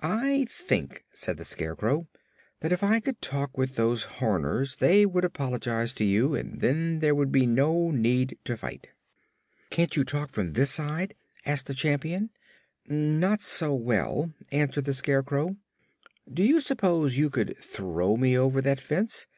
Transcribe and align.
"I 0.00 0.48
think," 0.50 1.04
said 1.12 1.36
the 1.36 1.44
Scarecrow, 1.44 2.08
"that 2.58 2.72
if 2.72 2.82
I 2.82 2.98
could 2.98 3.20
talk 3.22 3.56
with 3.56 3.76
those 3.76 4.02
Horners 4.18 4.74
they 4.80 5.06
would 5.06 5.24
apologize 5.24 5.94
to 5.94 6.04
you, 6.04 6.34
and 6.34 6.60
then 6.60 6.98
there 6.98 7.14
would 7.14 7.30
be 7.30 7.46
no 7.46 7.92
need 7.92 8.36
to 8.46 8.56
fight." 8.56 8.88
"Can't 9.70 9.94
you 9.94 10.02
talk 10.02 10.28
from 10.30 10.54
this 10.54 10.72
side?" 10.72 11.14
asked 11.46 11.68
the 11.68 11.74
Champion. 11.74 12.30
"Not 12.88 13.40
so 13.40 13.72
well," 13.72 14.34
replied 14.52 14.72
the 14.84 14.92
Scarecrow. 14.92 15.54
"Do 16.28 16.42
you 16.42 16.60
suppose 16.60 17.16
you 17.16 17.30
could 17.30 17.56
throw 17.56 18.16
me 18.16 18.36
over 18.36 18.60
that 18.60 18.80
fence? 18.80 19.28